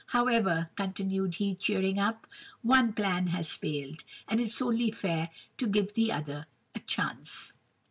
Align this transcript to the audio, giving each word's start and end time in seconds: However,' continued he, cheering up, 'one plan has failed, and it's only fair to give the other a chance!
However,' 0.07 0.71
continued 0.75 1.35
he, 1.35 1.53
cheering 1.53 1.99
up, 1.99 2.25
'one 2.63 2.91
plan 2.93 3.27
has 3.27 3.53
failed, 3.53 4.03
and 4.27 4.39
it's 4.41 4.59
only 4.59 4.89
fair 4.89 5.29
to 5.57 5.67
give 5.67 5.93
the 5.93 6.11
other 6.11 6.47
a 6.73 6.79
chance! 6.79 7.53